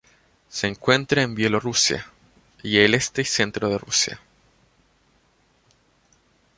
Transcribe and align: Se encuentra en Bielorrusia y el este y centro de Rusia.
Se 0.49 0.65
encuentra 0.65 1.21
en 1.21 1.35
Bielorrusia 1.35 2.09
y 2.63 2.79
el 2.79 2.95
este 2.95 3.21
y 3.21 3.25
centro 3.25 3.69
de 3.69 3.77
Rusia. 3.77 4.19